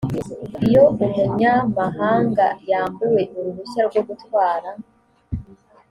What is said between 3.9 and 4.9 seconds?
gutwara